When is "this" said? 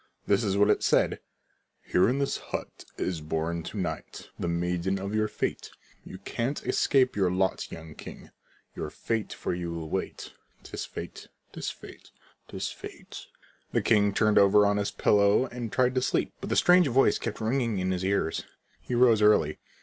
0.25-0.43, 2.17-2.37